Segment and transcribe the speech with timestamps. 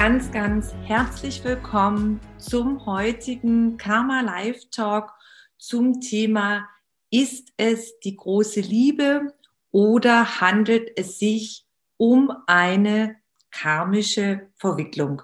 [0.00, 5.12] Ganz, ganz herzlich willkommen zum heutigen Karma Live Talk
[5.58, 6.68] zum Thema
[7.10, 9.34] Ist es die große Liebe
[9.72, 11.66] oder handelt es sich
[11.96, 13.16] um eine
[13.50, 15.22] karmische Verwicklung?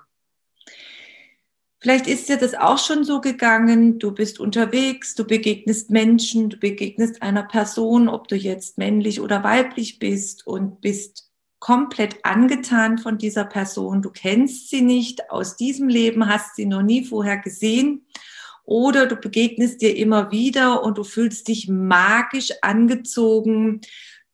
[1.79, 4.01] Vielleicht ist dir das auch schon so gegangen.
[4.01, 9.45] Du bist unterwegs, du begegnest Menschen, du begegnest einer Person, ob du jetzt männlich oder
[9.45, 11.31] weiblich bist und bist
[11.65, 14.03] komplett angetan von dieser Person.
[14.03, 18.07] Du kennst sie nicht aus diesem Leben, hast sie noch nie vorher gesehen.
[18.67, 23.81] Oder du begegnest dir immer wieder und du fühlst dich magisch angezogen.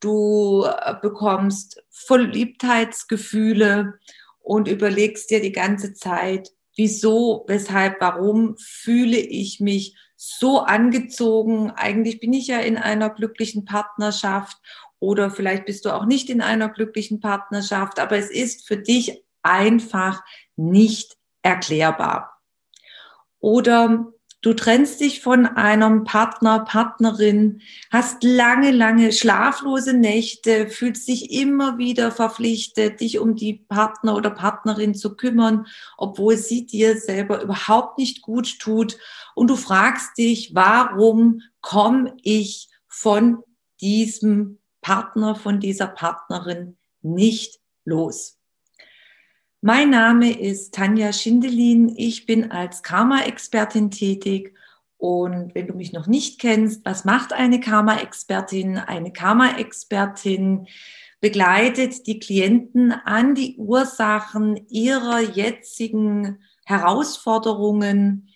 [0.01, 4.01] Du äh, bekommst Verliebtheitsgefühle
[4.41, 11.70] und überlegst dir die ganze Zeit, wieso, weshalb, warum fühle ich mich so angezogen.
[11.70, 14.56] Eigentlich bin ich ja in einer glücklichen Partnerschaft
[15.00, 19.24] oder vielleicht bist du auch nicht in einer glücklichen Partnerschaft, aber es ist für dich
[19.42, 20.22] einfach
[20.56, 22.40] nicht erklärbar.
[23.40, 24.12] Oder
[24.42, 31.76] Du trennst dich von einem Partner, Partnerin, hast lange, lange schlaflose Nächte, fühlst dich immer
[31.76, 35.66] wieder verpflichtet, dich um die Partner oder Partnerin zu kümmern,
[35.98, 38.96] obwohl sie dir selber überhaupt nicht gut tut.
[39.34, 43.42] Und du fragst dich, warum komme ich von
[43.82, 48.39] diesem Partner, von dieser Partnerin nicht los?
[49.63, 51.95] Mein Name ist Tanja Schindelin.
[51.95, 54.55] Ich bin als Karma-Expertin tätig.
[54.96, 58.79] Und wenn du mich noch nicht kennst, was macht eine Karma-Expertin?
[58.79, 60.67] Eine Karma-Expertin
[61.20, 68.30] begleitet die Klienten an die Ursachen ihrer jetzigen Herausforderungen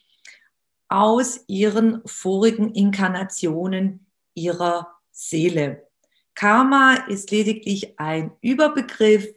[0.89, 5.87] aus ihren vorigen Inkarnationen ihrer Seele.
[6.35, 9.29] Karma ist lediglich ein Überbegriff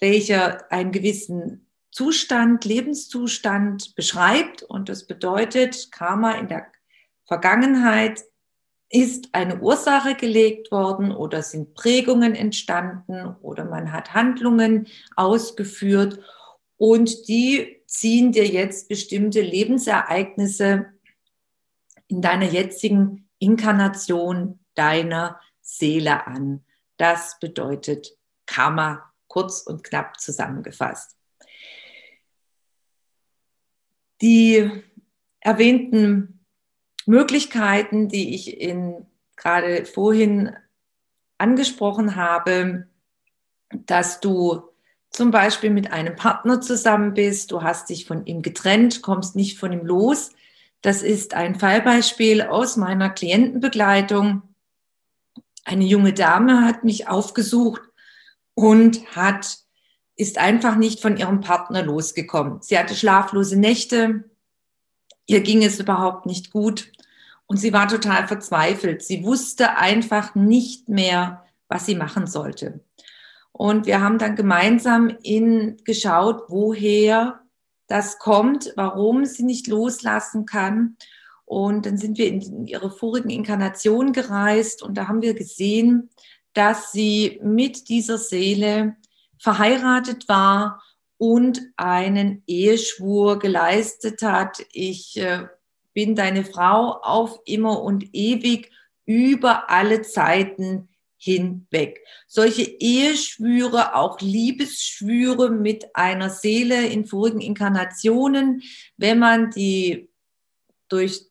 [0.00, 4.62] welcher einen gewissen Zustand, Lebenszustand beschreibt.
[4.62, 6.66] Und das bedeutet, Karma in der
[7.24, 8.22] Vergangenheit
[8.90, 16.20] ist eine Ursache gelegt worden oder sind Prägungen entstanden oder man hat Handlungen ausgeführt
[16.78, 20.86] und die ziehen dir jetzt bestimmte Lebensereignisse
[22.06, 26.64] in deiner jetzigen Inkarnation deiner Seele an.
[26.96, 31.16] Das bedeutet Karma kurz und knapp zusammengefasst.
[34.22, 34.70] Die
[35.40, 36.44] erwähnten
[37.06, 39.06] Möglichkeiten, die ich in,
[39.36, 40.56] gerade vorhin
[41.36, 42.88] angesprochen habe,
[43.70, 44.62] dass du
[45.10, 49.58] zum Beispiel mit einem Partner zusammen bist, du hast dich von ihm getrennt, kommst nicht
[49.58, 50.32] von ihm los.
[50.80, 54.47] Das ist ein Fallbeispiel aus meiner Klientenbegleitung.
[55.68, 57.82] Eine junge Dame hat mich aufgesucht
[58.54, 59.58] und hat,
[60.16, 62.62] ist einfach nicht von ihrem Partner losgekommen.
[62.62, 64.24] Sie hatte schlaflose Nächte,
[65.26, 66.90] ihr ging es überhaupt nicht gut
[67.44, 69.02] und sie war total verzweifelt.
[69.02, 72.80] Sie wusste einfach nicht mehr, was sie machen sollte.
[73.52, 77.42] Und wir haben dann gemeinsam in, geschaut, woher
[77.88, 80.96] das kommt, warum sie nicht loslassen kann.
[81.48, 86.10] Und dann sind wir in ihre vorigen Inkarnationen gereist und da haben wir gesehen,
[86.52, 88.96] dass sie mit dieser Seele
[89.38, 90.82] verheiratet war
[91.16, 94.62] und einen Eheschwur geleistet hat.
[94.72, 95.46] Ich äh,
[95.94, 98.70] bin deine Frau auf immer und ewig
[99.06, 102.04] über alle Zeiten hinweg.
[102.26, 108.62] Solche Eheschwüre, auch Liebesschwüre mit einer Seele in vorigen Inkarnationen,
[108.98, 110.10] wenn man die
[110.88, 111.27] durch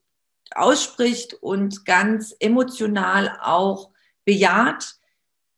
[0.58, 3.92] ausspricht und ganz emotional auch
[4.26, 4.96] bejaht,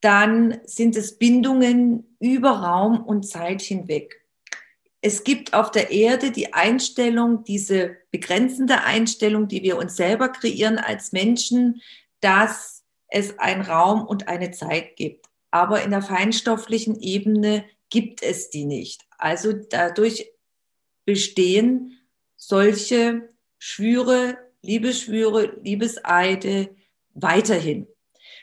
[0.00, 4.24] dann sind es Bindungen über Raum und Zeit hinweg.
[5.02, 10.78] Es gibt auf der Erde die Einstellung, diese begrenzende Einstellung, die wir uns selber kreieren
[10.78, 11.80] als Menschen,
[12.20, 15.26] dass es einen Raum und eine Zeit gibt.
[15.50, 19.02] Aber in der feinstofflichen Ebene gibt es die nicht.
[19.18, 20.30] Also dadurch
[21.04, 21.98] bestehen
[22.36, 26.74] solche Schwüre, Liebesschwüre, Liebeseide
[27.14, 27.86] weiterhin.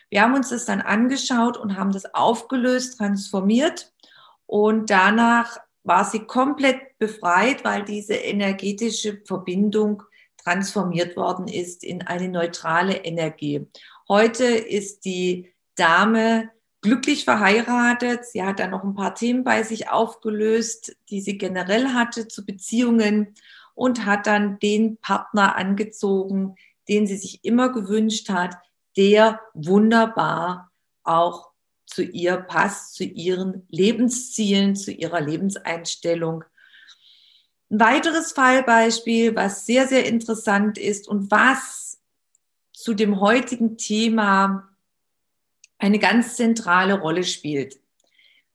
[0.10, 3.94] Wir haben uns das dann angeschaut und haben das aufgelöst, transformiert
[4.46, 10.04] und danach war sie komplett befreit, weil diese energetische Verbindung
[10.44, 13.68] transformiert worden ist in eine neutrale Energie.
[14.08, 16.50] Heute ist die Dame
[16.82, 18.26] glücklich verheiratet.
[18.26, 22.46] Sie hat dann noch ein paar Themen bei sich aufgelöst, die sie generell hatte zu
[22.46, 23.36] Beziehungen
[23.78, 26.56] und hat dann den Partner angezogen,
[26.90, 28.56] den sie sich immer gewünscht hat,
[28.98, 30.72] der wunderbar
[31.04, 31.52] auch
[31.86, 36.44] zu ihr passt, zu ihren Lebenszielen, zu ihrer Lebenseinstellung.
[37.70, 42.00] Ein weiteres Fallbeispiel, was sehr, sehr interessant ist und was
[42.74, 44.70] zu dem heutigen Thema
[45.78, 47.80] eine ganz zentrale Rolle spielt.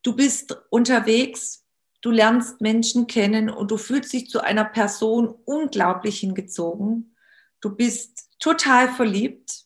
[0.02, 1.61] Du bist unterwegs,
[2.02, 7.16] du lernst Menschen kennen und du fühlst dich zu einer Person unglaublich hingezogen.
[7.60, 9.64] Du bist total verliebt.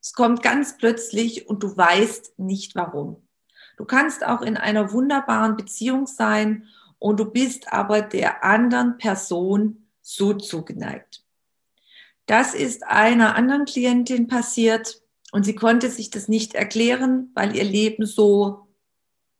[0.00, 3.28] Es kommt ganz plötzlich und du weißt nicht warum.
[3.76, 6.66] Du kannst auch in einer wunderbaren Beziehung sein
[6.98, 11.22] und du bist aber der anderen Person so zugeneigt.
[12.24, 15.02] Das ist einer anderen Klientin passiert
[15.32, 18.65] und sie konnte sich das nicht erklären, weil ihr Leben so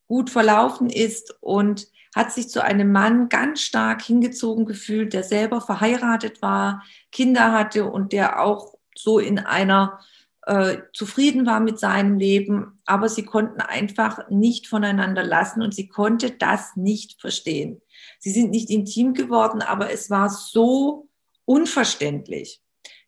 [0.06, 5.60] gut verlaufen ist und hat sich zu einem Mann ganz stark hingezogen gefühlt, der selber
[5.60, 6.82] verheiratet war,
[7.12, 10.00] Kinder hatte und der auch so in einer
[10.46, 15.88] äh, zufrieden war mit seinem Leben, aber sie konnten einfach nicht voneinander lassen und sie
[15.88, 17.82] konnte das nicht verstehen.
[18.18, 21.08] Sie sind nicht intim geworden, aber es war so
[21.44, 22.62] unverständlich.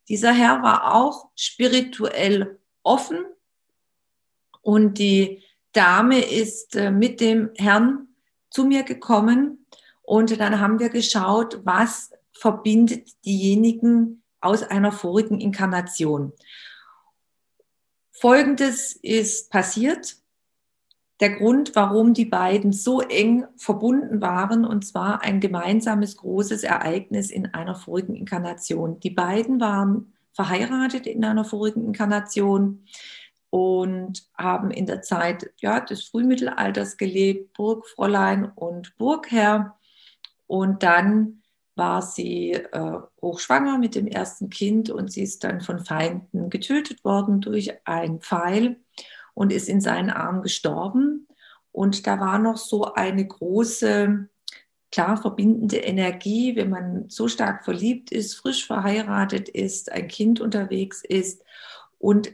[0.09, 3.25] Dieser Herr war auch spirituell offen
[4.61, 5.41] und die
[5.73, 8.07] Dame ist äh, mit dem Herrn
[8.49, 9.65] zu mir gekommen
[10.01, 16.33] und dann haben wir geschaut, was verbindet diejenigen aus einer vorigen Inkarnation.
[18.11, 20.17] Folgendes ist passiert.
[21.19, 27.29] Der Grund, warum die beiden so eng verbunden waren, und zwar ein gemeinsames großes Ereignis
[27.29, 28.99] in einer vorigen Inkarnation.
[29.01, 32.85] Die beiden waren verheiratet in einer vorigen Inkarnation
[33.49, 39.77] und haben in der Zeit ja, des Frühmittelalters gelebt, Burgfräulein und Burgherr.
[40.47, 41.41] Und dann
[41.75, 47.03] war sie äh, hochschwanger mit dem ersten Kind und sie ist dann von Feinden getötet
[47.03, 48.77] worden durch einen Pfeil
[49.33, 51.27] und ist in seinen Armen gestorben.
[51.71, 54.27] Und da war noch so eine große
[54.91, 61.03] klar verbindende Energie, wenn man so stark verliebt ist, frisch verheiratet ist, ein Kind unterwegs
[61.03, 61.43] ist
[61.99, 62.31] und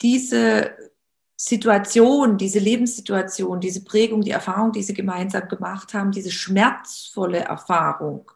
[0.00, 0.76] diese
[1.36, 8.30] Situation, diese Lebenssituation, diese Prägung, die Erfahrung, die sie gemeinsam gemacht haben, diese schmerzvolle Erfahrung,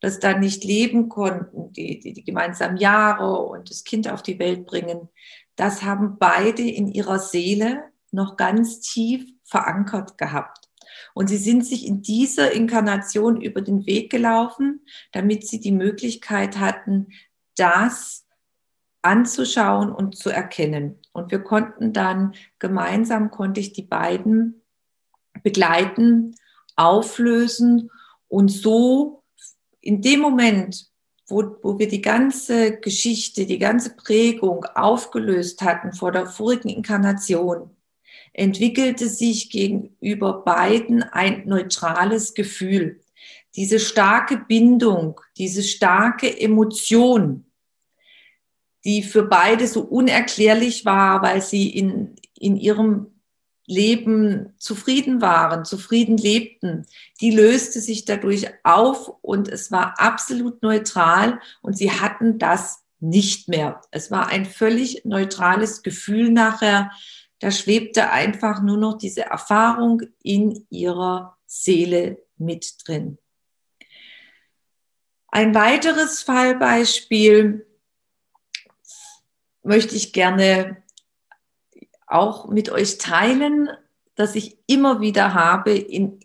[0.00, 4.38] dass da nicht leben konnten, die, die, die gemeinsamen Jahre und das Kind auf die
[4.38, 5.08] Welt bringen,
[5.56, 7.82] das haben beide in ihrer Seele
[8.12, 10.68] noch ganz tief verankert gehabt.
[11.14, 16.58] Und sie sind sich in dieser Inkarnation über den Weg gelaufen, damit sie die Möglichkeit
[16.58, 17.08] hatten,
[17.56, 18.24] das
[19.02, 20.98] anzuschauen und zu erkennen.
[21.12, 24.62] Und wir konnten dann gemeinsam, konnte ich die beiden
[25.42, 26.34] begleiten,
[26.76, 27.90] auflösen
[28.28, 29.22] und so
[29.80, 30.90] in dem Moment,
[31.26, 37.70] wo, wo wir die ganze Geschichte, die ganze Prägung aufgelöst hatten vor der vorigen Inkarnation,
[38.32, 43.00] entwickelte sich gegenüber beiden ein neutrales Gefühl.
[43.56, 47.49] Diese starke Bindung, diese starke Emotion,
[48.84, 53.20] die für beide so unerklärlich war, weil sie in, in ihrem
[53.66, 56.86] Leben zufrieden waren, zufrieden lebten,
[57.20, 63.48] die löste sich dadurch auf und es war absolut neutral und sie hatten das nicht
[63.48, 63.80] mehr.
[63.92, 66.90] Es war ein völlig neutrales Gefühl nachher,
[67.38, 73.18] da schwebte einfach nur noch diese Erfahrung in ihrer Seele mit drin.
[75.28, 77.66] Ein weiteres Fallbeispiel
[79.70, 80.78] möchte ich gerne
[82.08, 83.68] auch mit euch teilen,
[84.16, 86.18] dass ich immer wieder habe in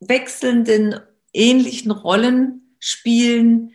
[0.00, 1.00] wechselnden,
[1.32, 3.72] ähnlichen Rollen spielen.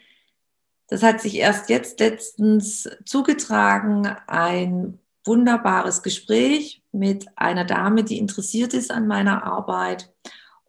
[0.89, 4.05] Das hat sich erst jetzt letztens zugetragen.
[4.27, 10.13] Ein wunderbares Gespräch mit einer Dame, die interessiert ist an meiner Arbeit.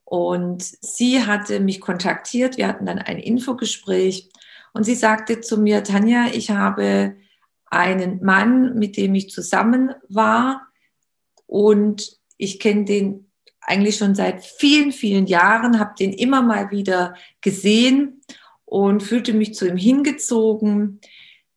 [0.03, 2.57] Und sie hatte mich kontaktiert.
[2.57, 4.31] Wir hatten dann ein Infogespräch.
[4.73, 7.17] Und sie sagte zu mir, Tanja, ich habe
[7.75, 10.67] einen Mann, mit dem ich zusammen war.
[11.47, 17.15] Und ich kenne den eigentlich schon seit vielen, vielen Jahren, habe den immer mal wieder
[17.41, 18.21] gesehen
[18.65, 21.01] und fühlte mich zu ihm hingezogen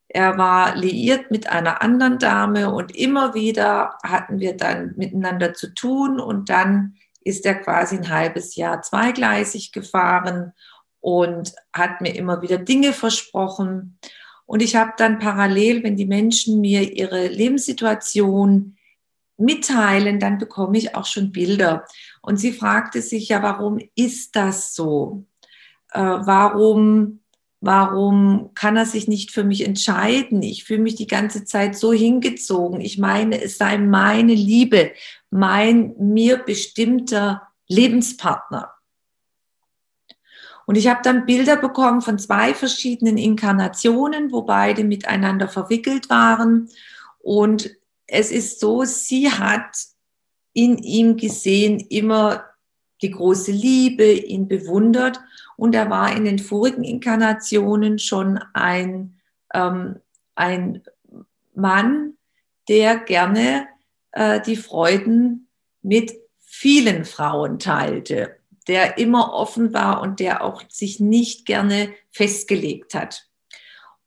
[0.07, 5.73] Er war liiert mit einer anderen Dame und immer wieder hatten wir dann miteinander zu
[5.73, 10.53] tun und dann ist er quasi ein halbes Jahr zweigleisig gefahren
[11.01, 13.99] und hat mir immer wieder Dinge versprochen.
[14.47, 18.77] Und ich habe dann parallel, wenn die Menschen mir ihre Lebenssituation
[19.37, 21.85] mitteilen, dann bekomme ich auch schon Bilder.
[22.21, 25.25] Und sie fragte sich ja, warum ist das so?
[25.91, 27.19] Äh, warum,
[27.59, 30.41] warum kann er sich nicht für mich entscheiden?
[30.41, 32.79] Ich fühle mich die ganze Zeit so hingezogen.
[32.79, 34.91] Ich meine, es sei meine Liebe,
[35.29, 38.76] mein mir bestimmter Lebenspartner.
[40.67, 46.69] Und ich habe dann Bilder bekommen von zwei verschiedenen Inkarnationen, wo beide miteinander verwickelt waren.
[47.19, 47.73] Und
[48.05, 49.77] es ist so, sie hat
[50.51, 52.43] in ihm gesehen immer
[53.01, 55.21] die große Liebe, ihn bewundert.
[55.55, 59.21] Und er war in den vorigen Inkarnationen schon ein,
[59.53, 60.01] ähm,
[60.35, 60.83] ein
[61.55, 62.17] Mann,
[62.67, 63.69] der gerne
[64.11, 65.47] äh, die Freuden
[65.81, 68.36] mit vielen Frauen teilte
[68.67, 73.27] der immer offen war und der auch sich nicht gerne festgelegt hat.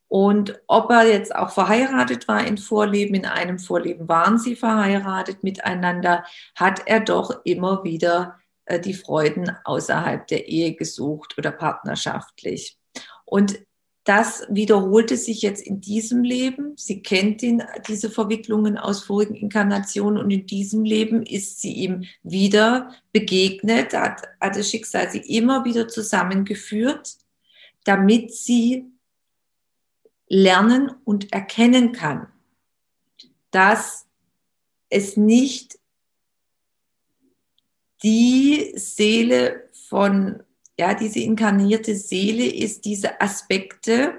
[0.09, 5.45] Und ob er jetzt auch verheiratet war in Vorleben, in einem Vorleben waren sie verheiratet
[5.45, 6.25] miteinander,
[6.57, 12.77] hat er doch immer wieder äh, die Freuden außerhalb der Ehe gesucht oder partnerschaftlich.
[13.25, 13.61] Und
[14.05, 16.73] das wiederholte sich jetzt in diesem Leben.
[16.77, 22.05] Sie kennt ihn, diese Verwicklungen aus vorigen Inkarnationen und in diesem Leben ist sie ihm
[22.23, 27.17] wieder begegnet, hat, hat das Schicksal sie immer wieder zusammengeführt,
[27.85, 28.87] damit sie
[30.29, 32.29] lernen und erkennen kann,
[33.51, 34.07] dass
[34.89, 35.79] es nicht
[38.03, 40.43] die Seele von
[40.81, 44.19] ja, diese inkarnierte Seele ist diese Aspekte,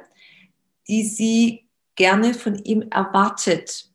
[0.88, 3.89] die sie gerne von ihm erwartet.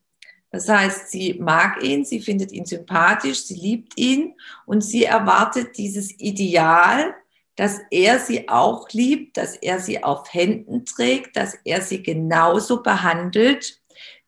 [0.50, 5.78] Das heißt, sie mag ihn, sie findet ihn sympathisch, sie liebt ihn und sie erwartet
[5.78, 7.14] dieses Ideal,
[7.54, 12.82] dass er sie auch liebt, dass er sie auf Händen trägt, dass er sie genauso
[12.82, 13.80] behandelt,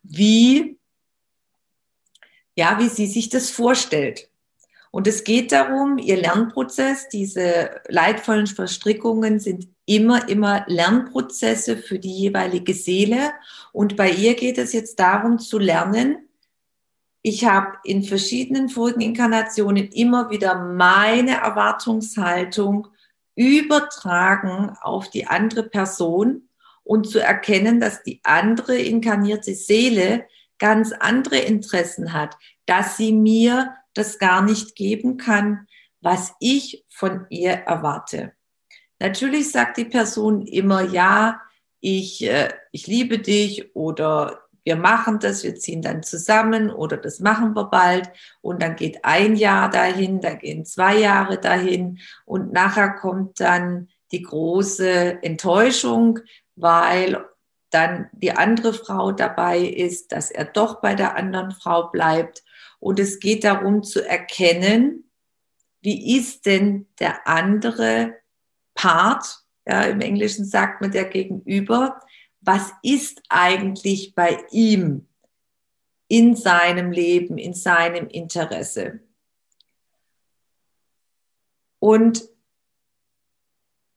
[0.04, 0.78] wie,
[2.54, 4.27] ja, wie sie sich das vorstellt.
[4.98, 12.12] Und es geht darum, ihr Lernprozess, diese leidvollen Verstrickungen sind immer, immer Lernprozesse für die
[12.12, 13.30] jeweilige Seele.
[13.70, 16.28] Und bei ihr geht es jetzt darum zu lernen,
[17.22, 22.88] ich habe in verschiedenen vorigen Inkarnationen immer wieder meine Erwartungshaltung
[23.36, 26.48] übertragen auf die andere Person
[26.82, 30.24] und zu erkennen, dass die andere inkarnierte Seele
[30.58, 32.36] ganz andere Interessen hat,
[32.66, 35.66] dass sie mir das gar nicht geben kann,
[36.00, 38.32] was ich von ihr erwarte.
[39.00, 41.40] Natürlich sagt die Person immer, ja,
[41.80, 47.20] ich, äh, ich liebe dich oder wir machen das, wir ziehen dann zusammen oder das
[47.20, 48.10] machen wir bald
[48.42, 53.88] und dann geht ein Jahr dahin, da gehen zwei Jahre dahin und nachher kommt dann
[54.12, 56.18] die große Enttäuschung,
[56.54, 57.24] weil
[57.70, 62.42] dann die andere Frau dabei ist, dass er doch bei der anderen Frau bleibt
[62.80, 65.10] und es geht darum zu erkennen,
[65.80, 68.14] wie ist denn der andere
[68.74, 72.00] Part, ja, im Englischen sagt man der Gegenüber,
[72.40, 75.06] was ist eigentlich bei ihm
[76.08, 79.00] in seinem Leben, in seinem Interesse.
[81.80, 82.28] Und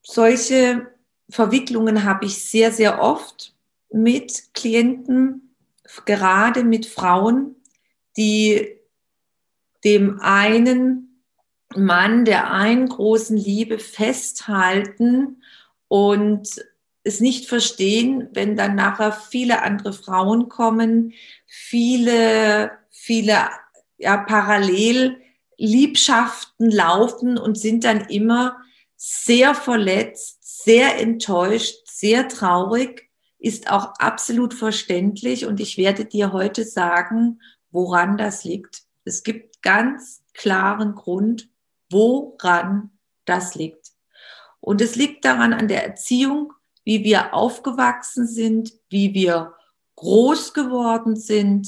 [0.04, 0.92] solche
[1.30, 3.56] Verwicklungen habe ich sehr, sehr oft
[3.92, 5.56] mit Klienten,
[6.06, 7.56] gerade mit Frauen,
[8.18, 8.78] die
[9.84, 11.24] dem einen
[11.76, 15.42] Mann der einen großen Liebe festhalten
[15.88, 16.50] und
[17.04, 21.14] es nicht verstehen, wenn dann nachher viele andere Frauen kommen,
[21.46, 23.50] viele, viele
[23.98, 25.22] ja, parallel
[25.58, 28.58] Liebschaften laufen und sind dann immer
[28.96, 33.11] sehr verletzt, sehr enttäuscht, sehr traurig,
[33.42, 35.46] ist auch absolut verständlich.
[35.46, 38.84] Und ich werde dir heute sagen, woran das liegt.
[39.04, 41.50] Es gibt ganz klaren Grund,
[41.90, 42.92] woran
[43.26, 43.90] das liegt.
[44.60, 49.56] Und es liegt daran an der Erziehung, wie wir aufgewachsen sind, wie wir
[49.96, 51.68] groß geworden sind.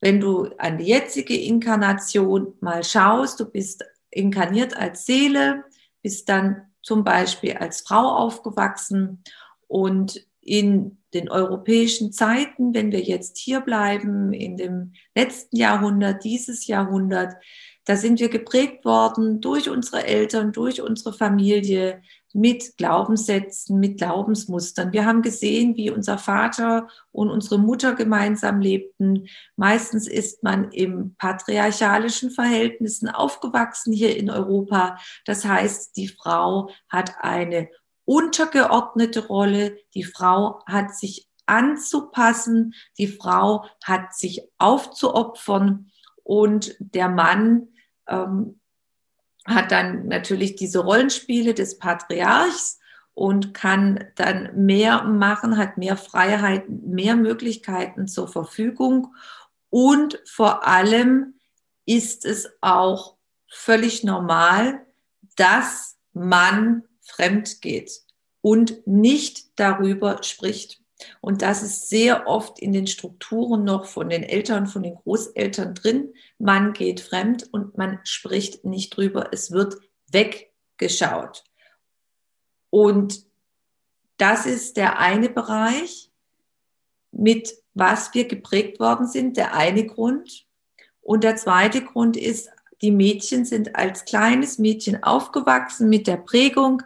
[0.00, 5.64] Wenn du an die jetzige Inkarnation mal schaust, du bist inkarniert als Seele,
[6.02, 9.22] bist dann zum Beispiel als Frau aufgewachsen
[9.68, 16.66] und in den europäischen Zeiten, wenn wir jetzt hier bleiben, in dem letzten Jahrhundert, dieses
[16.66, 17.34] Jahrhundert,
[17.84, 24.92] da sind wir geprägt worden durch unsere Eltern, durch unsere Familie mit Glaubenssätzen, mit Glaubensmustern.
[24.92, 29.28] Wir haben gesehen, wie unser Vater und unsere Mutter gemeinsam lebten.
[29.56, 34.98] Meistens ist man im patriarchalischen Verhältnissen aufgewachsen hier in Europa.
[35.24, 37.70] Das heißt, die Frau hat eine
[38.06, 39.76] untergeordnete Rolle.
[39.94, 42.74] Die Frau hat sich anzupassen.
[42.96, 45.90] Die Frau hat sich aufzuopfern.
[46.24, 47.68] Und der Mann
[48.08, 48.60] ähm,
[49.44, 52.78] hat dann natürlich diese Rollenspiele des Patriarchs
[53.14, 59.14] und kann dann mehr machen, hat mehr Freiheit, mehr Möglichkeiten zur Verfügung.
[59.70, 61.34] Und vor allem
[61.86, 63.16] ist es auch
[63.48, 64.84] völlig normal,
[65.36, 68.02] dass man fremd geht
[68.40, 70.82] und nicht darüber spricht.
[71.20, 75.74] Und das ist sehr oft in den Strukturen noch von den Eltern, von den Großeltern
[75.74, 76.14] drin.
[76.38, 79.28] Man geht fremd und man spricht nicht drüber.
[79.32, 79.76] Es wird
[80.10, 81.44] weggeschaut.
[82.70, 83.26] Und
[84.16, 86.10] das ist der eine Bereich,
[87.12, 90.46] mit was wir geprägt worden sind, der eine Grund.
[91.02, 92.48] Und der zweite Grund ist,
[92.82, 96.82] die Mädchen sind als kleines Mädchen aufgewachsen mit der Prägung,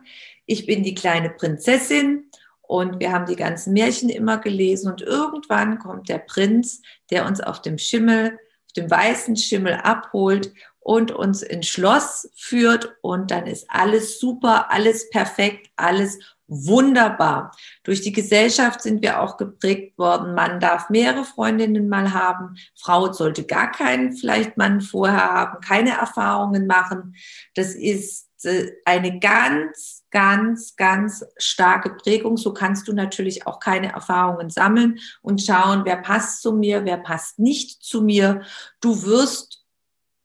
[0.47, 2.29] ich bin die kleine Prinzessin
[2.63, 7.41] und wir haben die ganzen Märchen immer gelesen und irgendwann kommt der Prinz, der uns
[7.41, 13.47] auf dem Schimmel, auf dem weißen Schimmel abholt und uns ins Schloss führt und dann
[13.47, 16.19] ist alles super, alles perfekt, alles
[16.51, 17.57] wunderbar.
[17.85, 20.35] Durch die Gesellschaft sind wir auch geprägt worden.
[20.35, 22.57] Man darf mehrere Freundinnen mal haben.
[22.79, 27.15] Frau sollte gar keinen vielleicht Mann vorher haben, keine Erfahrungen machen.
[27.55, 32.37] Das ist äh, eine ganz, ganz, ganz starke Prägung.
[32.37, 36.99] So kannst du natürlich auch keine Erfahrungen sammeln und schauen, wer passt zu mir, wer
[36.99, 38.43] passt nicht zu mir.
[38.81, 39.65] Du wirst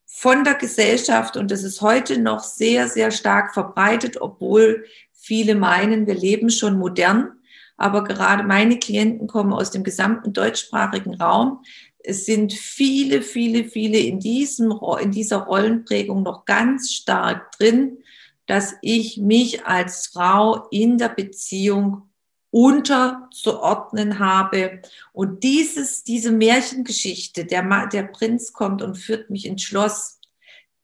[0.06, 4.86] von der Gesellschaft, und das ist heute noch sehr, sehr stark verbreitet, obwohl
[5.26, 7.32] viele meinen, wir leben schon modern.
[7.76, 11.62] Aber gerade meine Klienten kommen aus dem gesamten deutschsprachigen Raum.
[11.98, 17.98] Es sind viele, viele, viele in, diesem, in dieser Rollenprägung noch ganz stark drin
[18.46, 22.08] dass ich mich als Frau in der Beziehung
[22.50, 24.80] unterzuordnen habe.
[25.12, 30.15] Und dieses, diese Märchengeschichte, der, der Prinz kommt und führt mich ins Schloss,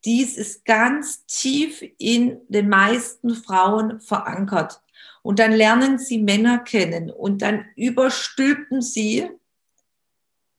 [0.05, 4.83] dies ist ganz tief in den meisten Frauen verankert.
[5.23, 9.31] Und dann lernen sie Männer kennen und dann überstülpen sie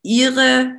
[0.01, 0.75] ihre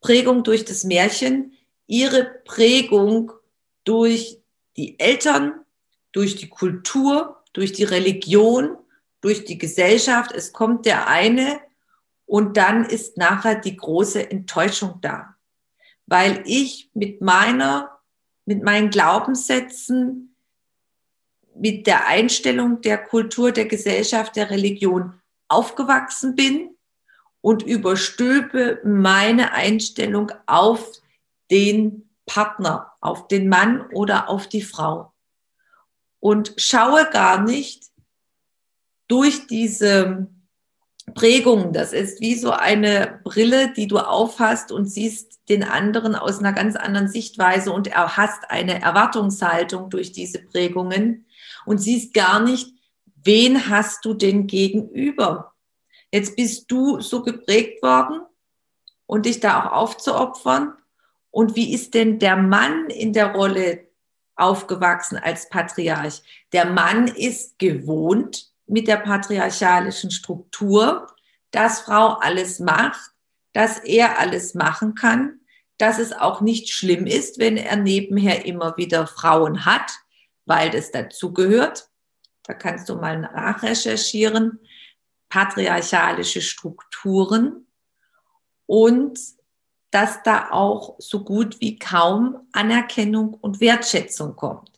[0.00, 1.52] Prägung durch das Märchen,
[1.86, 3.32] ihre Prägung
[3.84, 4.40] durch
[4.76, 5.52] die Eltern,
[6.12, 8.76] durch die Kultur, durch die Religion,
[9.20, 10.32] durch die Gesellschaft.
[10.32, 11.60] Es kommt der eine
[12.26, 15.35] und dann ist nachher die große Enttäuschung da,
[16.06, 17.98] weil ich mit meiner,
[18.44, 20.36] mit meinen Glaubenssätzen,
[21.54, 25.14] mit der Einstellung der Kultur, der Gesellschaft, der Religion
[25.48, 26.76] aufgewachsen bin
[27.40, 30.92] und überstülpe meine Einstellung auf
[31.50, 35.12] den Partner, auf den Mann oder auf die Frau.
[36.20, 37.84] Und schaue gar nicht
[39.08, 40.26] durch diese
[41.14, 46.40] Prägung, das ist wie so eine Brille, die du aufhast und siehst den anderen aus
[46.40, 51.26] einer ganz anderen Sichtweise und hast eine Erwartungshaltung durch diese Prägungen
[51.64, 52.74] und siehst gar nicht,
[53.22, 55.54] wen hast du denn gegenüber?
[56.12, 58.20] Jetzt bist du so geprägt worden
[59.06, 60.74] und dich da auch aufzuopfern
[61.30, 63.86] und wie ist denn der Mann in der Rolle
[64.34, 66.22] aufgewachsen als Patriarch?
[66.52, 71.06] Der Mann ist gewohnt mit der patriarchalischen Struktur,
[71.50, 73.12] dass Frau alles macht,
[73.52, 75.40] dass er alles machen kann,
[75.78, 79.92] dass es auch nicht schlimm ist, wenn er nebenher immer wieder Frauen hat,
[80.44, 81.88] weil das dazugehört.
[82.42, 84.60] Da kannst du mal nachrecherchieren.
[85.28, 87.66] Patriarchalische Strukturen.
[88.66, 89.18] Und
[89.90, 94.70] dass da auch so gut wie kaum Anerkennung und Wertschätzung kommt.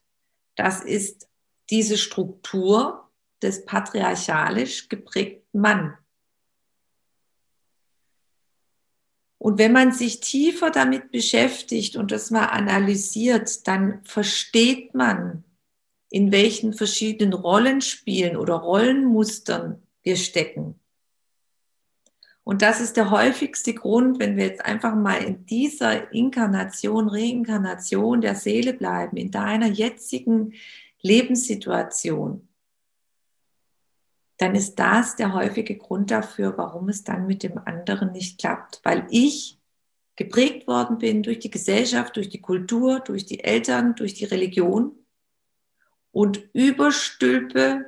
[0.54, 1.28] Das ist
[1.70, 3.07] diese Struktur
[3.42, 5.96] des patriarchalisch geprägten Mann.
[9.38, 15.44] Und wenn man sich tiefer damit beschäftigt und das mal analysiert, dann versteht man,
[16.10, 20.80] in welchen verschiedenen Rollenspielen oder Rollenmustern wir stecken.
[22.42, 28.22] Und das ist der häufigste Grund, wenn wir jetzt einfach mal in dieser Inkarnation, Reinkarnation
[28.22, 30.54] der Seele bleiben, in deiner jetzigen
[31.02, 32.47] Lebenssituation,
[34.38, 38.80] dann ist das der häufige Grund dafür, warum es dann mit dem anderen nicht klappt.
[38.84, 39.58] Weil ich
[40.16, 44.92] geprägt worden bin durch die Gesellschaft, durch die Kultur, durch die Eltern, durch die Religion
[46.12, 47.84] und überstülpe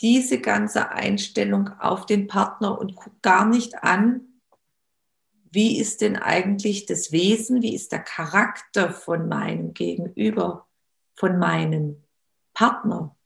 [0.00, 4.40] diese ganze Einstellung auf den Partner und gucke gar nicht an,
[5.50, 10.66] wie ist denn eigentlich das Wesen, wie ist der Charakter von meinem Gegenüber,
[11.14, 12.02] von meinem
[12.52, 13.16] Partner.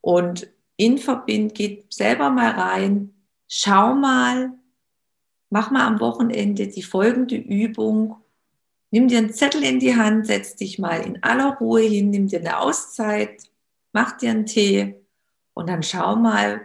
[0.00, 3.14] Und in Verbind geht selber mal rein,
[3.48, 4.52] schau mal,
[5.50, 8.16] mach mal am Wochenende die folgende Übung.
[8.90, 12.28] Nimm dir einen Zettel in die Hand, setz dich mal in aller Ruhe hin, nimm
[12.28, 13.42] dir eine Auszeit,
[13.92, 14.96] mach dir einen Tee
[15.54, 16.62] und dann schau mal,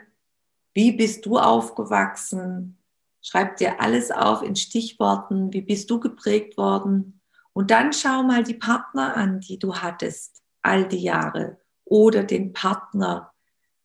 [0.73, 2.77] wie bist du aufgewachsen?
[3.21, 7.21] Schreib dir alles auf in Stichworten, wie bist du geprägt worden?
[7.53, 11.57] Und dann schau mal die Partner an, die du hattest, all die Jahre.
[11.85, 13.33] Oder den Partner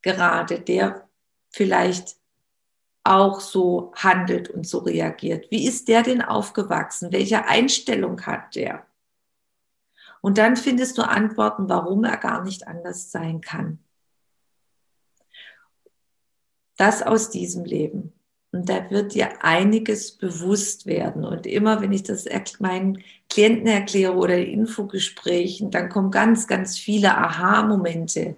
[0.03, 1.09] gerade, der
[1.51, 2.17] vielleicht
[3.05, 5.51] auch so handelt und so reagiert.
[5.51, 7.13] Wie ist der denn aufgewachsen?
[7.13, 8.87] Welche Einstellung hat der?
[10.21, 13.79] Und dann findest du Antworten, warum er gar nicht anders sein kann.
[16.77, 18.20] Das aus diesem Leben.
[18.53, 21.25] Und da wird dir einiges bewusst werden.
[21.25, 22.25] Und immer, wenn ich das
[22.59, 28.37] meinen Klienten erkläre oder in Infogesprächen, dann kommen ganz, ganz viele Aha-Momente,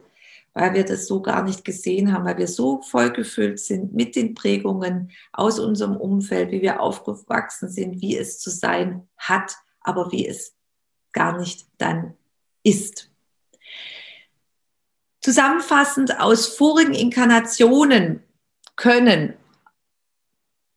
[0.52, 4.34] weil wir das so gar nicht gesehen haben, weil wir so vollgefüllt sind mit den
[4.34, 10.28] Prägungen aus unserem Umfeld, wie wir aufgewachsen sind, wie es zu sein hat, aber wie
[10.28, 10.54] es
[11.12, 12.14] gar nicht dann
[12.62, 13.10] ist.
[15.22, 18.22] Zusammenfassend aus vorigen Inkarnationen
[18.76, 19.34] können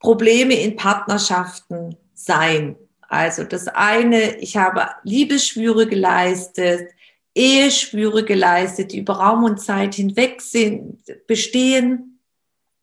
[0.00, 2.76] Probleme in Partnerschaften sein.
[3.08, 6.90] Also das eine, ich habe Liebesschwüre geleistet,
[7.34, 12.20] Eheschwüre geleistet, die über Raum und Zeit hinweg sind, bestehen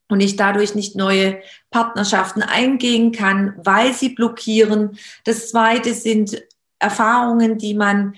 [0.10, 4.98] und ich dadurch nicht neue Partnerschaften eingehen kann, weil sie blockieren.
[5.24, 6.42] Das zweite sind
[6.78, 8.16] Erfahrungen, die man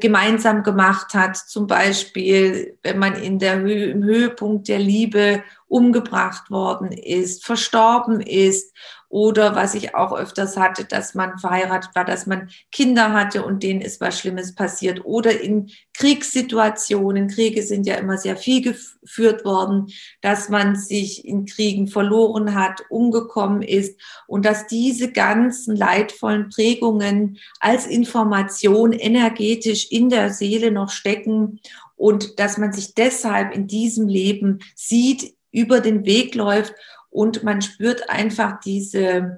[0.00, 6.50] gemeinsam gemacht hat, zum Beispiel, wenn man in der Höhe, im Höhepunkt der Liebe umgebracht
[6.50, 8.74] worden ist, verstorben ist
[9.10, 13.62] oder was ich auch öfters hatte, dass man verheiratet war, dass man Kinder hatte und
[13.62, 15.04] denen ist was Schlimmes passiert.
[15.04, 19.86] Oder in Kriegssituationen, Kriege sind ja immer sehr viel geführt worden,
[20.20, 27.38] dass man sich in Kriegen verloren hat, umgekommen ist und dass diese ganzen leidvollen Prägungen
[27.60, 31.60] als Information energetisch in der Seele noch stecken
[31.96, 36.74] und dass man sich deshalb in diesem Leben sieht, über den Weg läuft
[37.10, 39.36] und man spürt einfach diese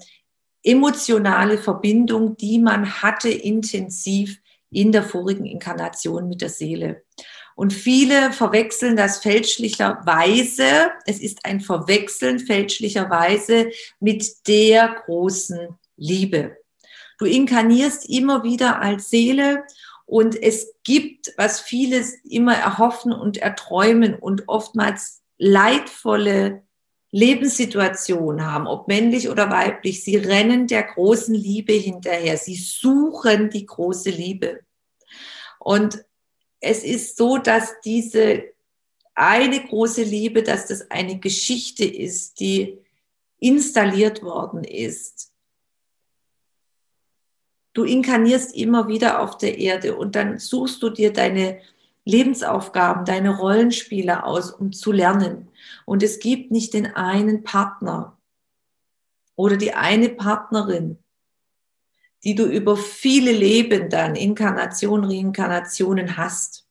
[0.63, 4.39] emotionale Verbindung, die man hatte intensiv
[4.71, 7.03] in der vorigen Inkarnation mit der Seele.
[7.57, 16.57] Und viele verwechseln das fälschlicherweise, es ist ein Verwechseln fälschlicherweise mit der großen Liebe.
[17.19, 19.65] Du inkarnierst immer wieder als Seele
[20.07, 26.63] und es gibt, was viele immer erhoffen und erträumen und oftmals leidvolle
[27.12, 32.37] Lebenssituation haben, ob männlich oder weiblich, sie rennen der großen Liebe hinterher.
[32.37, 34.61] Sie suchen die große Liebe.
[35.59, 36.05] Und
[36.61, 38.44] es ist so, dass diese
[39.14, 42.79] eine große Liebe, dass das eine Geschichte ist, die
[43.38, 45.33] installiert worden ist.
[47.73, 51.61] Du inkarnierst immer wieder auf der Erde und dann suchst du dir deine
[52.05, 55.50] Lebensaufgaben, deine Rollenspiele aus, um zu lernen.
[55.85, 58.18] Und es gibt nicht den einen Partner
[59.37, 60.99] oder die eine Partnerin,
[62.25, 66.66] die du über viele Leben dann, Inkarnationen, Reinkarnationen hast.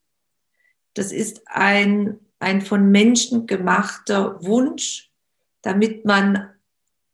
[0.94, 5.12] Das ist ein, ein von Menschen gemachter Wunsch,
[5.62, 6.50] damit man,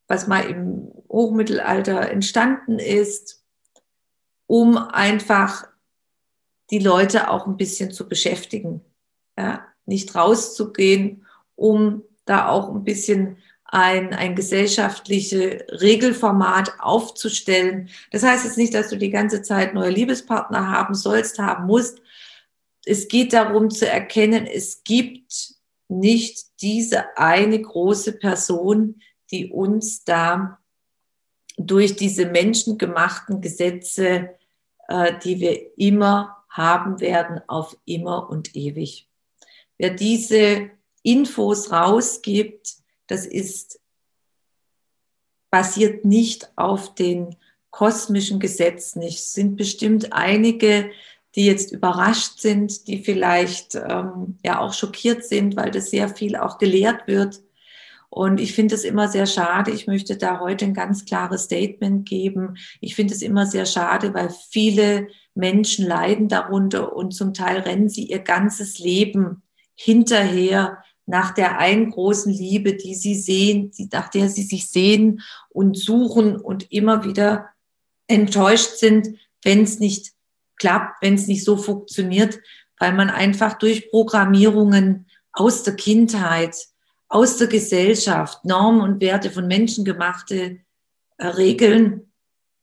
[0.07, 3.43] was mal im Hochmittelalter entstanden ist,
[4.47, 5.67] um einfach
[6.69, 8.81] die Leute auch ein bisschen zu beschäftigen.
[9.37, 11.24] Ja, nicht rauszugehen,
[11.55, 17.89] um da auch ein bisschen ein, ein gesellschaftliches Regelformat aufzustellen.
[18.11, 22.01] Das heißt jetzt nicht, dass du die ganze Zeit neue Liebespartner haben sollst, haben musst.
[22.85, 25.55] Es geht darum zu erkennen, es gibt
[25.87, 30.59] nicht diese eine große Person, die uns da
[31.57, 34.29] durch diese menschengemachten Gesetze,
[34.87, 39.09] äh, die wir immer haben werden auf immer und ewig.
[39.77, 40.69] Wer diese
[41.05, 42.75] Infos rausgibt,
[43.07, 43.79] das ist
[45.51, 47.35] basiert nicht auf den
[47.69, 49.01] kosmischen Gesetzen.
[49.01, 50.89] Es sind bestimmt einige,
[51.35, 56.35] die jetzt überrascht sind, die vielleicht ähm, ja auch schockiert sind, weil das sehr viel
[56.35, 57.41] auch gelehrt wird.
[58.09, 59.71] Und ich finde es immer sehr schade.
[59.71, 62.57] Ich möchte da heute ein ganz klares Statement geben.
[62.81, 67.89] Ich finde es immer sehr schade, weil viele Menschen leiden darunter und zum Teil rennen
[67.89, 69.43] sie ihr ganzes Leben
[69.75, 75.21] hinterher nach der einen großen Liebe, die sie sehen, die, nach der sie sich sehen
[75.49, 77.49] und suchen und immer wieder
[78.07, 80.13] enttäuscht sind, wenn es nicht
[80.57, 82.39] klappt, wenn es nicht so funktioniert,
[82.79, 86.55] weil man einfach durch Programmierungen aus der Kindheit,
[87.07, 90.59] aus der Gesellschaft, Normen und Werte von menschengemachte
[91.17, 92.11] äh, Regeln,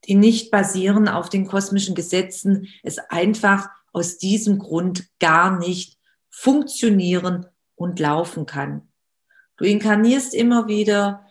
[0.05, 5.97] die nicht basieren auf den kosmischen Gesetzen, es einfach aus diesem Grund gar nicht
[6.29, 7.45] funktionieren
[7.83, 8.87] und laufen kann.
[9.57, 11.25] Du inkarnierst immer wieder,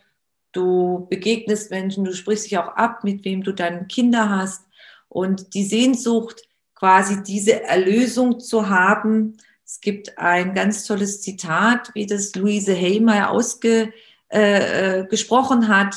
[0.51, 4.61] du begegnest Menschen, du sprichst dich auch ab, mit wem du deine Kinder hast
[5.09, 6.43] und die Sehnsucht,
[6.75, 9.37] quasi diese Erlösung zu haben.
[9.65, 13.93] Es gibt ein ganz tolles Zitat, wie das Louise Haymeyer ausgesprochen
[14.29, 15.95] äh, äh hat.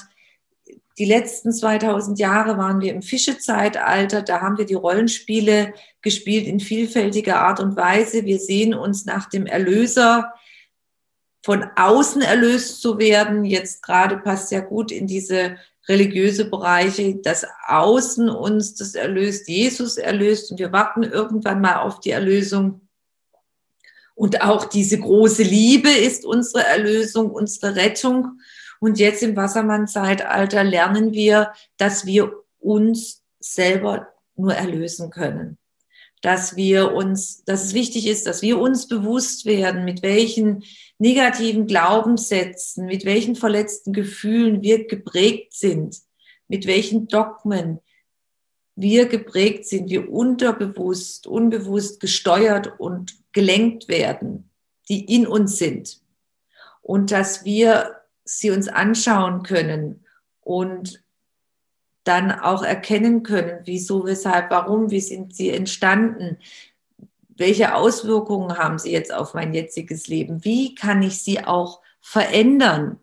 [0.98, 4.22] Die letzten 2000 Jahre waren wir im Fischezeitalter.
[4.22, 8.24] Da haben wir die Rollenspiele gespielt in vielfältiger Art und Weise.
[8.24, 10.32] Wir sehen uns nach dem Erlöser
[11.46, 13.44] von außen erlöst zu werden.
[13.44, 19.96] Jetzt gerade passt ja gut in diese religiöse Bereiche, dass außen uns das erlöst, Jesus
[19.96, 22.80] erlöst und wir warten irgendwann mal auf die Erlösung.
[24.16, 28.40] Und auch diese große Liebe ist unsere Erlösung, unsere Rettung.
[28.80, 35.58] Und jetzt im Wassermann-Zeitalter lernen wir, dass wir uns selber nur erlösen können.
[36.22, 40.64] Dass wir uns, dass es wichtig ist, dass wir uns bewusst werden, mit welchen
[40.98, 45.98] negativen Glaubenssätzen, mit welchen verletzten Gefühlen wir geprägt sind,
[46.48, 47.80] mit welchen Dogmen
[48.76, 54.50] wir geprägt sind, wir unterbewusst, unbewusst gesteuert und gelenkt werden,
[54.88, 56.00] die in uns sind.
[56.82, 60.04] Und dass wir sie uns anschauen können
[60.40, 61.02] und
[62.04, 66.38] dann auch erkennen können, wieso, weshalb, warum, wie sind sie entstanden,
[67.36, 73.00] welche Auswirkungen haben sie jetzt auf mein jetziges Leben, wie kann ich sie auch verändern.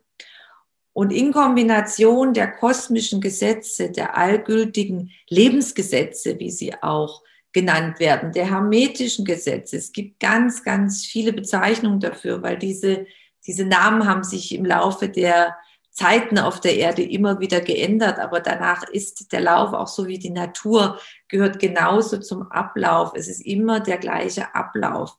[0.93, 8.50] Und in Kombination der kosmischen Gesetze, der allgültigen Lebensgesetze, wie sie auch genannt werden, der
[8.50, 9.78] hermetischen Gesetze.
[9.78, 13.06] Es gibt ganz, ganz viele Bezeichnungen dafür, weil diese,
[13.46, 15.56] diese Namen haben sich im Laufe der
[15.91, 20.17] Zeiten auf der Erde immer wieder geändert, aber danach ist der Lauf auch so wie
[20.17, 21.00] die Natur,
[21.34, 23.13] gehört genauso zum Ablauf.
[23.15, 25.17] Es ist immer der gleiche Ablauf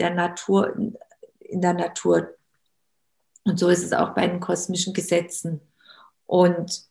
[0.00, 0.74] der Natur,
[1.38, 2.34] in der Natur.
[3.44, 5.60] Und so ist es auch bei den kosmischen Gesetzen.
[6.26, 6.88] Und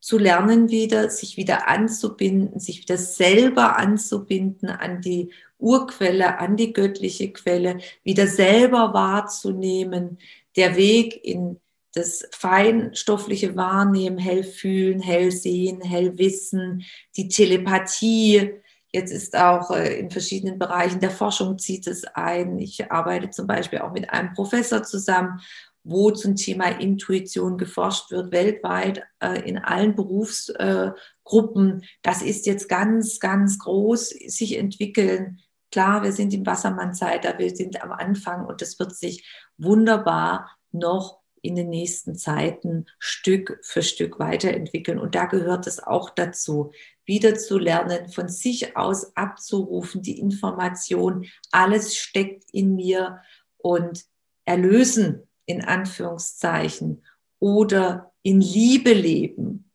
[0.00, 6.74] zu lernen wieder, sich wieder anzubinden, sich wieder selber anzubinden an die Urquelle, an die
[6.74, 10.18] göttliche Quelle, wieder selber wahrzunehmen,
[10.56, 11.58] der Weg in
[11.96, 16.84] das feinstoffliche Wahrnehmen, hell fühlen, hell sehen, hell wissen,
[17.16, 18.52] die Telepathie.
[18.92, 22.58] Jetzt ist auch äh, in verschiedenen Bereichen der Forschung zieht es ein.
[22.58, 25.40] Ich arbeite zum Beispiel auch mit einem Professor zusammen,
[25.84, 31.82] wo zum Thema Intuition geforscht wird, weltweit äh, in allen Berufsgruppen.
[32.02, 35.38] Das ist jetzt ganz, ganz groß sich entwickeln.
[35.72, 41.20] Klar, wir sind im Wassermann-Zeitalter, wir sind am Anfang und es wird sich wunderbar noch
[41.46, 44.98] in den nächsten Zeiten Stück für Stück weiterentwickeln.
[44.98, 46.72] Und da gehört es auch dazu,
[47.04, 53.20] wieder zu lernen, von sich aus abzurufen, die Information, alles steckt in mir
[53.58, 54.04] und
[54.44, 57.04] erlösen in Anführungszeichen
[57.38, 59.70] oder in Liebe leben.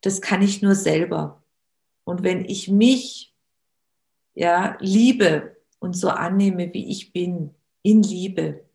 [0.00, 1.42] Das kann ich nur selber.
[2.04, 3.34] Und wenn ich mich
[4.34, 8.67] ja liebe und so annehme, wie ich bin, in Liebe,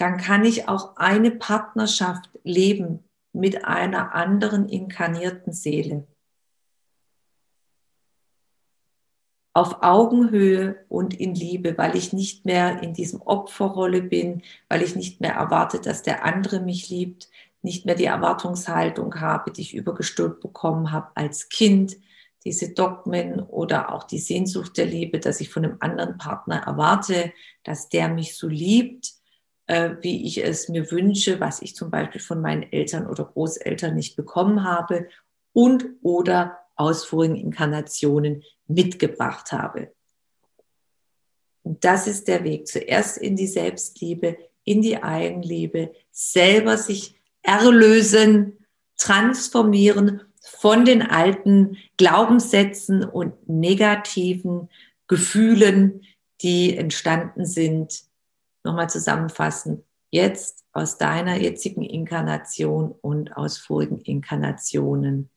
[0.00, 6.06] dann kann ich auch eine Partnerschaft leben mit einer anderen inkarnierten Seele.
[9.52, 14.96] Auf Augenhöhe und in Liebe, weil ich nicht mehr in diesem Opferrolle bin, weil ich
[14.96, 17.28] nicht mehr erwarte, dass der andere mich liebt,
[17.60, 21.98] nicht mehr die Erwartungshaltung habe, die ich übergestülpt bekommen habe als Kind,
[22.46, 27.34] diese Dogmen oder auch die Sehnsucht der Liebe, dass ich von einem anderen Partner erwarte,
[27.64, 29.19] dass der mich so liebt,
[29.70, 33.94] äh, wie ich es mir wünsche, was ich zum Beispiel von meinen Eltern oder Großeltern
[33.94, 35.06] nicht bekommen habe
[35.52, 39.92] und oder aus vorigen Inkarnationen mitgebracht habe.
[41.62, 42.66] Und das ist der Weg.
[42.66, 53.04] Zuerst in die Selbstliebe, in die Eigenliebe, selber sich erlösen, transformieren von den alten Glaubenssätzen
[53.04, 54.68] und negativen
[55.06, 56.02] Gefühlen,
[56.42, 58.09] die entstanden sind
[58.64, 65.30] nochmal zusammenfassen jetzt aus deiner jetzigen Inkarnation und aus vorigen Inkarnationen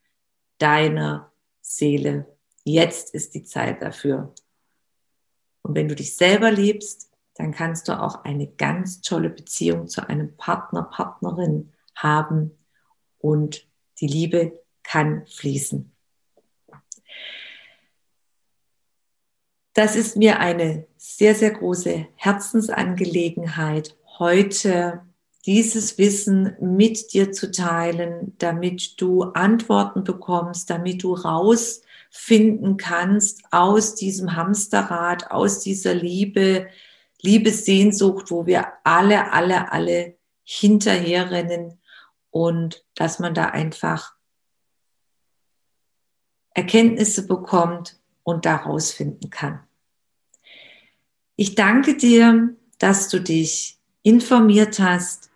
[0.58, 2.26] deiner Seele.
[2.64, 4.34] Jetzt ist die Zeit dafür.
[5.62, 10.08] Und wenn du dich selber liebst, dann kannst du auch eine ganz tolle Beziehung zu
[10.08, 12.52] einem Partner, Partnerin haben
[13.18, 13.66] und
[14.00, 15.93] die Liebe kann fließen.
[19.74, 25.02] Das ist mir eine sehr, sehr große Herzensangelegenheit, heute
[25.46, 33.96] dieses Wissen mit dir zu teilen, damit du Antworten bekommst, damit du rausfinden kannst aus
[33.96, 36.68] diesem Hamsterrad, aus dieser Liebe,
[37.20, 41.80] Liebessehnsucht, wo wir alle, alle, alle hinterherrennen
[42.30, 44.14] und dass man da einfach
[46.50, 49.60] Erkenntnisse bekommt und daraus finden kann.
[51.36, 55.30] Ich danke dir, dass du dich informiert hast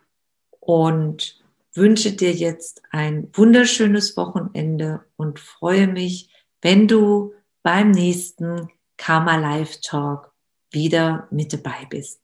[0.60, 1.42] und
[1.74, 6.28] wünsche dir jetzt ein wunderschönes Wochenende und freue mich,
[6.60, 10.32] wenn du beim nächsten Karma Live Talk
[10.70, 12.20] wieder mit dabei bist.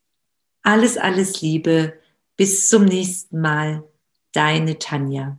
[0.63, 1.95] Alles, alles Liebe.
[2.37, 3.85] Bis zum nächsten Mal.
[4.33, 5.39] Deine Tanja.